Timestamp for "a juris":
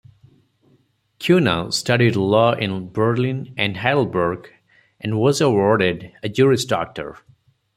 6.23-6.65